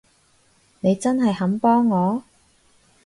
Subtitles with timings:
[0.79, 2.23] 你真係肯幫我？